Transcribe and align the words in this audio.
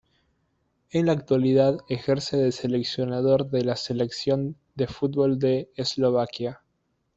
En 0.89 1.05
la 1.05 1.11
actualidad 1.11 1.77
ejerce 1.87 2.35
de 2.35 2.51
seleccionador 2.51 3.51
de 3.51 3.63
la 3.63 3.75
selección 3.75 4.57
de 4.73 4.87
fútbol 4.87 5.37
de 5.37 5.69
Eslovaquia. 5.75 6.63